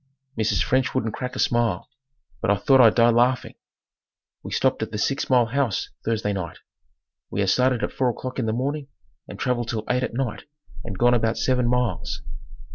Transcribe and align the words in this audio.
Mrs. 0.35 0.63
French 0.63 0.95
wouldn't 0.95 1.13
crack 1.13 1.35
a 1.35 1.39
smile, 1.39 1.87
but 2.41 2.49
I 2.49 2.55
thought 2.55 2.81
I'd 2.81 2.95
die 2.95 3.11
laughing. 3.11 3.53
We 4.41 4.49
stopped 4.51 4.81
at 4.81 4.89
the 4.89 4.97
six 4.97 5.29
mile 5.29 5.45
house 5.45 5.91
Thursday 6.03 6.33
night. 6.33 6.57
We 7.29 7.41
had 7.41 7.49
started 7.51 7.83
at 7.83 7.93
4 7.93 8.09
o'clock 8.09 8.39
in 8.39 8.47
the 8.47 8.51
morning 8.51 8.87
and 9.27 9.37
traveled 9.37 9.69
till 9.69 9.83
eight 9.87 10.01
at 10.01 10.15
night 10.15 10.45
and 10.83 10.97
gone 10.97 11.13
about 11.13 11.37
seven 11.37 11.67
miles. 11.67 12.23